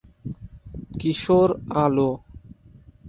[0.99, 1.49] কিশোর
[1.81, 2.09] আলো